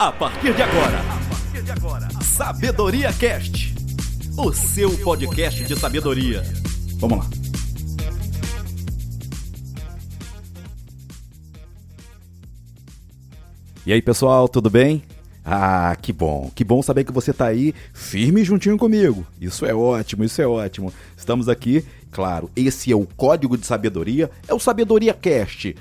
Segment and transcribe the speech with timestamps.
[0.00, 0.98] A partir de agora,
[2.22, 3.74] Sabedoria Cast,
[4.34, 6.42] o seu podcast de sabedoria.
[6.96, 7.26] Vamos lá.
[13.84, 15.02] E aí, pessoal, tudo bem?
[15.44, 19.26] Ah, que bom, que bom saber que você está aí firme juntinho comigo.
[19.38, 20.94] Isso é ótimo, isso é ótimo.
[21.14, 25.76] Estamos aqui, claro, esse é o código de sabedoria, é o Sabedoria Cast.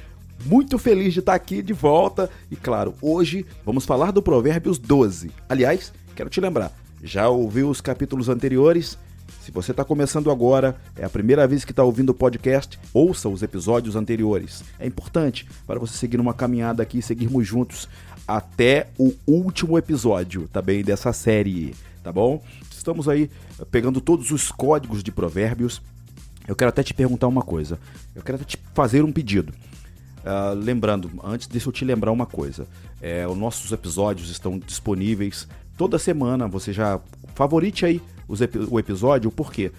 [0.46, 5.32] Muito feliz de estar aqui de volta e, claro, hoje vamos falar do Provérbios 12.
[5.48, 6.72] Aliás, quero te lembrar,
[7.04, 8.98] já ouviu os capítulos anteriores?
[9.42, 13.28] Se você está começando agora, é a primeira vez que está ouvindo o podcast, ouça
[13.28, 14.64] os episódios anteriores.
[14.80, 17.90] É importante para você seguir uma caminhada aqui e seguirmos juntos
[18.28, 22.42] até o último episódio, também tá dessa série, tá bom?
[22.72, 23.30] Estamos aí
[23.72, 25.82] pegando todos os códigos de provérbios.
[26.48, 27.80] Eu quero até te perguntar uma coisa.
[28.16, 29.54] Eu quero até te fazer um pedido.
[30.30, 32.68] Uh, lembrando, antes deixa eu te lembrar uma coisa.
[33.02, 36.48] É, os nossos episódios estão disponíveis toda semana.
[36.48, 37.00] Você já
[37.34, 38.00] favorite aí
[38.70, 39.72] o episódio, por quê?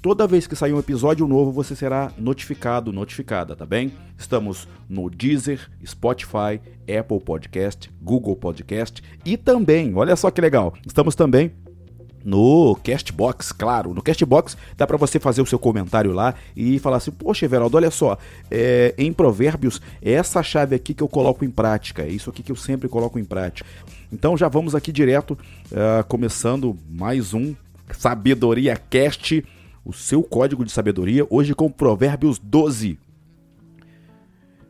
[0.00, 3.92] Toda vez que sair um episódio novo, você será notificado, notificada, tá bem?
[4.16, 11.14] Estamos no Deezer, Spotify, Apple Podcast, Google Podcast e também, olha só que legal, estamos
[11.14, 11.52] também
[12.26, 13.94] no Castbox, claro.
[13.94, 17.76] No Castbox dá para você fazer o seu comentário lá e falar assim: Poxa, Everaldo,
[17.76, 18.18] olha só,
[18.50, 22.42] é, em Provérbios, é essa chave aqui que eu coloco em prática, é isso aqui
[22.42, 23.68] que eu sempre coloco em prática.
[24.12, 25.38] Então já vamos aqui direto,
[25.70, 27.54] uh, começando mais um
[27.92, 29.44] Sabedoria Cast
[29.84, 32.98] o seu código de sabedoria, hoje com Provérbios 12.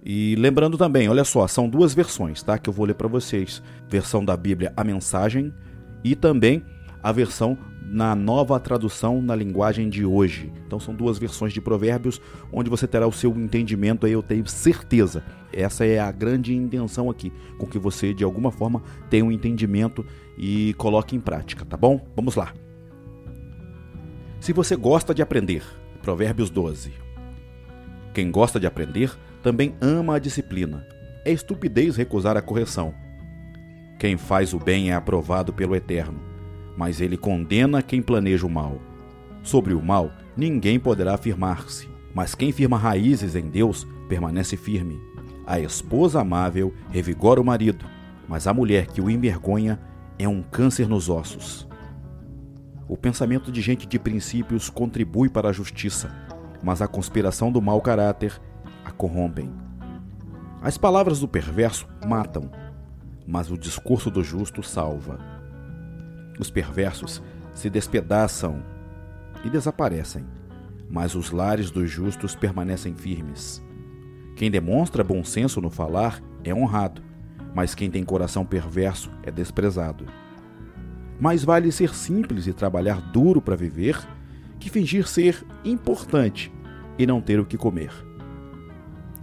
[0.04, 2.58] E lembrando também, olha só, são duas versões, tá?
[2.58, 3.62] Que eu vou ler para vocês.
[3.88, 5.52] Versão da Bíblia, a mensagem,
[6.04, 6.62] e também
[7.06, 7.56] a versão
[7.88, 10.52] na nova tradução na linguagem de hoje.
[10.66, 12.20] Então são duas versões de Provérbios
[12.52, 15.22] onde você terá o seu entendimento aí, eu tenho certeza.
[15.52, 20.04] Essa é a grande intenção aqui, com que você de alguma forma tenha um entendimento
[20.36, 22.04] e coloque em prática, tá bom?
[22.16, 22.52] Vamos lá.
[24.40, 25.62] Se você gosta de aprender,
[26.02, 26.90] Provérbios 12.
[28.12, 30.84] Quem gosta de aprender também ama a disciplina.
[31.24, 32.92] É estupidez recusar a correção.
[33.96, 36.25] Quem faz o bem é aprovado pelo Eterno,
[36.76, 38.80] mas ele condena quem planeja o mal.
[39.42, 45.00] Sobre o mal, ninguém poderá afirmar-se, mas quem firma raízes em Deus permanece firme.
[45.46, 47.84] A esposa amável revigora o marido,
[48.28, 49.80] mas a mulher que o envergonha
[50.18, 51.66] é um câncer nos ossos.
[52.88, 56.14] O pensamento de gente de princípios contribui para a justiça,
[56.62, 58.40] mas a conspiração do mau caráter
[58.84, 59.52] a corrompem.
[60.62, 62.50] As palavras do perverso matam,
[63.26, 65.35] mas o discurso do justo salva.
[66.38, 67.22] Os perversos
[67.54, 68.62] se despedaçam
[69.44, 70.24] e desaparecem,
[70.88, 73.62] mas os lares dos justos permanecem firmes.
[74.36, 77.02] Quem demonstra bom senso no falar é honrado,
[77.54, 80.04] mas quem tem coração perverso é desprezado.
[81.18, 83.96] Mais vale ser simples e trabalhar duro para viver
[84.58, 86.52] que fingir ser importante
[86.98, 87.92] e não ter o que comer.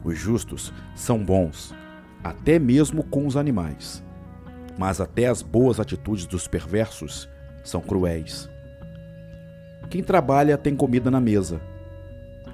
[0.04, 1.74] Os justos são bons,
[2.24, 4.04] até mesmo com os animais,
[4.78, 7.30] mas até as boas atitudes dos perversos
[7.64, 8.50] são cruéis.
[9.90, 11.62] Quem trabalha tem comida na mesa,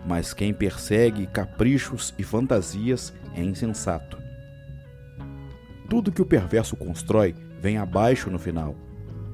[0.05, 4.17] mas quem persegue caprichos e fantasias é insensato.
[5.89, 8.75] Tudo que o perverso constrói vem abaixo no final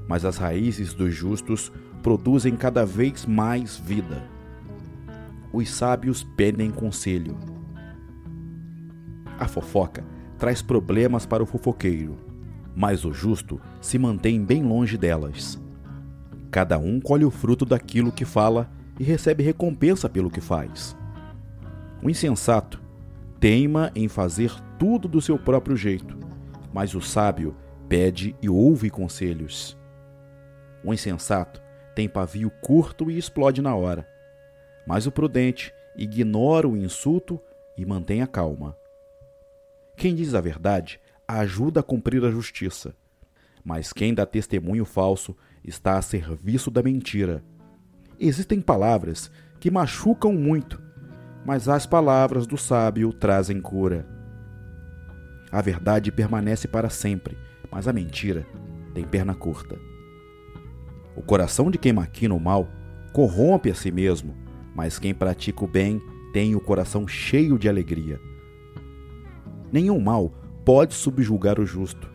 [0.08, 1.72] mas as raízes dos justos
[2.02, 4.22] produzem cada vez mais vida.
[5.52, 7.38] Os sábios pedem conselho.
[9.40, 10.04] A fofoca
[10.38, 12.18] traz problemas para o fofoqueiro,
[12.76, 15.60] mas o justo se mantém bem longe delas.
[16.52, 18.70] Cada um colhe o fruto daquilo que fala
[19.00, 20.96] e recebe recompensa pelo que faz.
[22.04, 22.82] O insensato
[23.40, 26.18] teima em fazer tudo do seu próprio jeito,
[26.74, 27.56] mas o sábio
[27.88, 29.78] pede e ouve conselhos.
[30.84, 31.62] O insensato
[31.96, 34.08] tem pavio curto e explode na hora,
[34.86, 37.42] mas o prudente ignora o insulto
[37.78, 38.78] e mantém a calma.
[39.96, 42.96] Quem diz a verdade ajuda a cumprir a justiça,
[43.64, 47.44] mas quem dá testemunho falso está a serviço da mentira.
[48.20, 50.82] Existem palavras que machucam muito,
[51.46, 54.08] mas as palavras do sábio trazem cura.
[55.52, 57.38] A verdade permanece para sempre,
[57.72, 58.46] mas a mentira
[58.94, 59.78] tem perna curta.
[61.16, 62.68] O coração de quem maquina o mal
[63.14, 64.36] corrompe a si mesmo,
[64.76, 66.02] mas quem pratica o bem
[66.34, 68.20] tem o coração cheio de alegria.
[69.72, 70.34] Nenhum mal
[70.66, 72.12] pode subjugar o justo,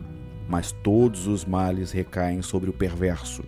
[0.49, 3.44] mas todos os males recaem sobre o perverso.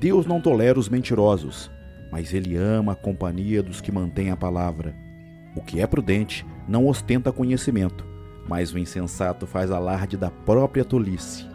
[0.00, 1.70] Deus não tolera os mentirosos,
[2.10, 4.96] mas ele ama a companhia dos que mantêm a palavra.
[5.54, 8.04] O que é prudente não ostenta conhecimento,
[8.48, 11.46] mas o insensato faz alarde da própria tolice.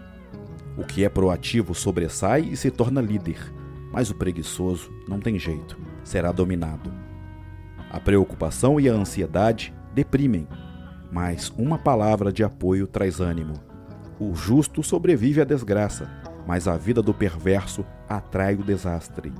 [0.78, 3.54] O que é proativo sobressai e se torna líder,
[3.92, 6.90] mas o preguiçoso não tem jeito, será dominado.
[7.92, 10.48] A preocupação e a ansiedade deprimem,
[11.12, 13.54] mas uma palavra de apoio traz ânimo.
[14.20, 16.10] O justo sobrevive à desgraça,
[16.46, 19.32] mas a vida do perverso atrai o desastre.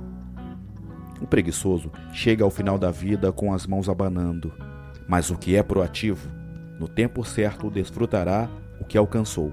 [1.20, 4.52] O preguiçoso chega ao final da vida com as mãos abanando,
[5.06, 6.30] mas o que é proativo,
[6.78, 8.48] no tempo certo desfrutará
[8.80, 9.52] o que alcançou.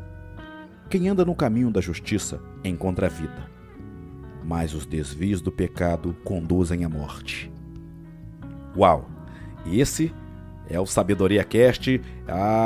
[0.90, 3.50] Quem anda no caminho da justiça encontra a vida,
[4.46, 7.52] mas os desvios do pecado conduzem à morte.
[8.76, 9.10] Uau!
[9.66, 10.14] Esse
[10.70, 12.02] é o Sabedoria Cast,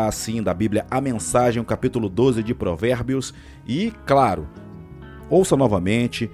[0.08, 3.34] assim, da Bíblia, a mensagem, o capítulo 12 de Provérbios.
[3.68, 4.48] E, claro,
[5.30, 6.30] ouça novamente,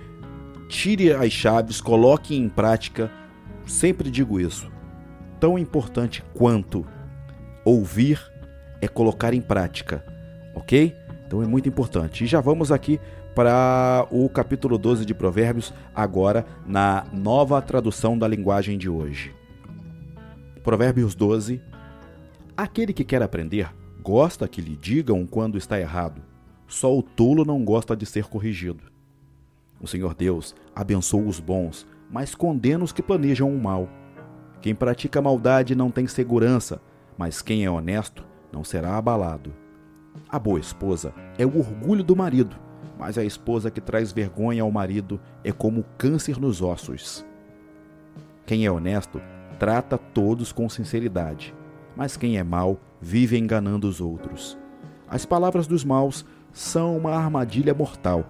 [0.70, 3.12] tire as chaves, coloque em prática.
[3.66, 4.72] Sempre digo isso.
[5.40, 6.86] Tão importante quanto
[7.66, 8.20] ouvir
[8.82, 10.04] é colocar em prática,
[10.56, 10.96] ok?
[11.26, 12.24] Então é muito importante.
[12.24, 13.00] E já vamos aqui
[13.36, 19.37] para o capítulo 12 de Provérbios, agora na nova tradução da linguagem de hoje.
[20.68, 21.62] Provérbios 12.
[22.58, 23.74] Aquele que quer aprender
[24.04, 26.22] gosta que lhe digam quando está errado.
[26.68, 28.84] Só o tolo não gosta de ser corrigido.
[29.80, 33.88] O Senhor Deus abençoa os bons, mas condena os que planejam o mal.
[34.60, 36.82] Quem pratica maldade não tem segurança,
[37.18, 39.54] mas quem é honesto não será abalado.
[40.28, 42.58] A boa esposa é o orgulho do marido,
[43.00, 47.26] mas a esposa que traz vergonha ao marido é como câncer nos ossos.
[48.46, 49.22] Quem é honesto
[49.60, 51.54] trata todos com sinceridade,
[51.96, 54.58] mas quem é mau vive enganando os outros.
[55.08, 58.26] As palavras dos maus são uma armadilha mortal,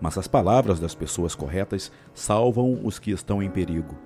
[0.00, 3.96] mas as palavras das pessoas corretas salvam os que estão em perigo.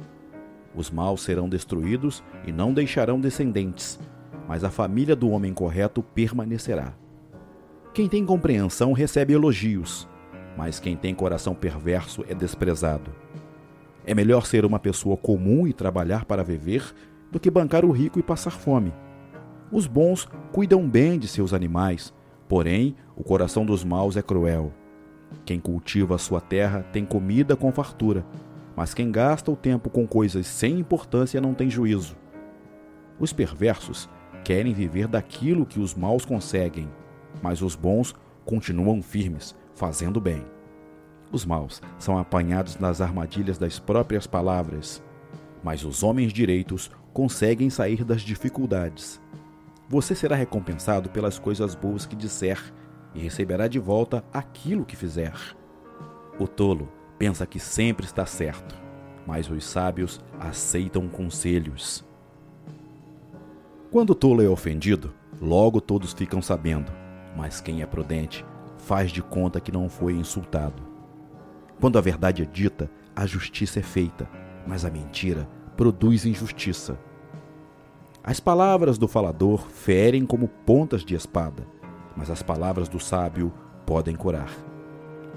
[0.74, 3.98] Os maus serão destruídos e não deixarão descendentes,
[4.48, 6.94] mas a família do homem correto permanecerá.
[7.92, 10.08] Quem tem compreensão recebe elogios,
[10.56, 13.23] mas quem tem coração perverso é desprezado.
[14.06, 16.94] É melhor ser uma pessoa comum e trabalhar para viver
[17.30, 18.92] do que bancar o rico e passar fome.
[19.72, 22.12] Os bons cuidam bem de seus animais,
[22.48, 24.72] porém o coração dos maus é cruel.
[25.44, 28.24] Quem cultiva a sua terra tem comida com fartura,
[28.76, 32.16] mas quem gasta o tempo com coisas sem importância não tem juízo.
[33.18, 34.08] Os perversos
[34.44, 36.88] querem viver daquilo que os maus conseguem,
[37.42, 38.14] mas os bons
[38.44, 40.53] continuam firmes, fazendo bem.
[41.32, 45.02] Os maus são apanhados nas armadilhas das próprias palavras,
[45.62, 49.20] mas os homens direitos conseguem sair das dificuldades.
[49.88, 52.60] Você será recompensado pelas coisas boas que disser
[53.14, 55.34] e receberá de volta aquilo que fizer.
[56.38, 56.88] O tolo
[57.18, 58.74] pensa que sempre está certo,
[59.26, 62.04] mas os sábios aceitam conselhos.
[63.90, 66.90] Quando o tolo é ofendido, logo todos ficam sabendo,
[67.36, 68.44] mas quem é prudente
[68.78, 70.93] faz de conta que não foi insultado.
[71.80, 74.28] Quando a verdade é dita, a justiça é feita,
[74.66, 76.98] mas a mentira produz injustiça.
[78.22, 81.66] As palavras do falador ferem como pontas de espada,
[82.16, 83.52] mas as palavras do sábio
[83.84, 84.50] podem curar.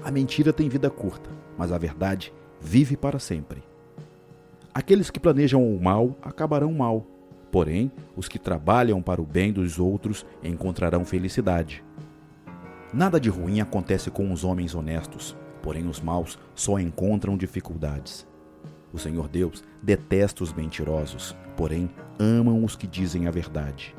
[0.02, 3.62] A mentira tem vida curta, mas a verdade vive para sempre.
[4.72, 7.04] Aqueles que planejam o mal acabarão mal
[7.50, 11.82] Porém, os que trabalham para o bem dos outros encontrarão felicidade.
[12.92, 15.36] Nada de ruim acontece com os homens honestos,
[15.68, 18.26] porém os maus só encontram dificuldades.
[18.90, 23.94] O Senhor Deus detesta os mentirosos, porém amam os que dizem a verdade.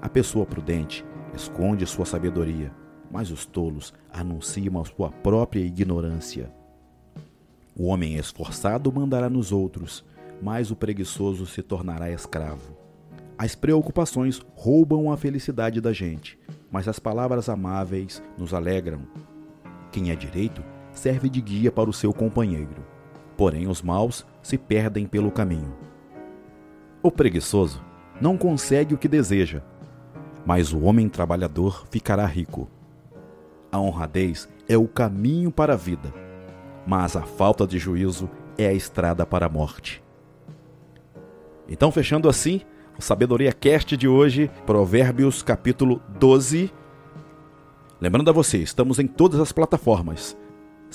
[0.00, 2.72] A pessoa prudente esconde sua sabedoria,
[3.10, 6.52] mas os tolos anunciam a sua própria ignorância.
[7.76, 10.04] O homem esforçado mandará nos outros,
[10.40, 12.76] mais o preguiçoso se tornará escravo.
[13.36, 16.38] As preocupações roubam a felicidade da gente,
[16.70, 19.00] mas as palavras amáveis nos alegram.
[19.90, 20.62] Quem é direito
[20.98, 22.84] serve de guia para o seu companheiro,
[23.36, 25.76] porém os maus se perdem pelo caminho.
[27.02, 27.84] O preguiçoso
[28.20, 29.62] não consegue o que deseja,
[30.44, 32.68] mas o homem trabalhador ficará rico.
[33.70, 36.12] A honradez é o caminho para a vida,
[36.86, 40.02] mas a falta de juízo é a estrada para a morte.
[41.68, 42.62] Então, fechando assim,
[42.98, 46.72] o Sabedoria Cast de hoje, Provérbios capítulo 12.
[48.00, 50.36] Lembrando a você, estamos em todas as plataformas: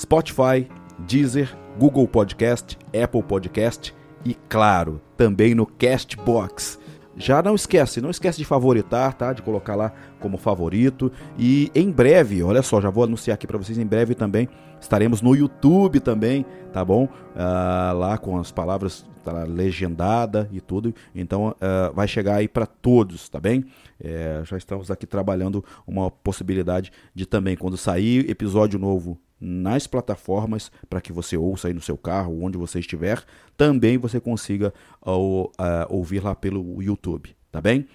[0.02, 0.68] Spotify,
[0.98, 3.94] Deezer, Google Podcast, Apple Podcast
[4.26, 6.80] e, claro, também no Castbox.
[7.16, 9.32] já não esquece, não esquece de favoritar, tá?
[9.32, 11.12] De colocar lá como favorito.
[11.38, 15.22] E em breve, olha só, já vou anunciar aqui para vocês, em breve também estaremos
[15.22, 16.44] no YouTube também,
[16.74, 17.04] tá bom?
[17.04, 20.96] Uh, lá com as palavras tá legendada e tudo.
[21.14, 23.66] Então uh, vai chegar aí para todos, tá bem?
[24.04, 30.72] É, já estamos aqui trabalhando uma possibilidade de também, quando sair episódio novo nas plataformas
[30.88, 33.24] para que você ouça aí no seu carro, onde você estiver,
[33.58, 34.72] também você consiga
[35.04, 35.52] uh, uh,
[35.90, 37.88] ouvir lá pelo YouTube, tá bem?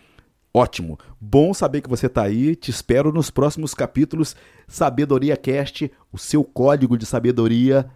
[0.52, 2.56] Ótimo, bom saber que você está aí.
[2.56, 4.34] Te espero nos próximos capítulos.
[4.66, 7.86] Sabedoria Cast, o seu código de sabedoria.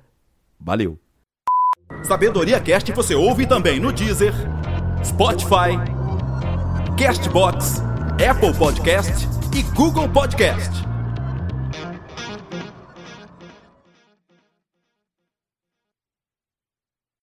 [0.60, 0.98] Valeu!
[2.02, 4.34] Sabedoria Cast você ouve também no Deezer,
[5.02, 5.72] Spotify,
[6.98, 7.80] Castbox,
[8.28, 9.26] Apple Podcast
[9.56, 10.89] e Google Podcast.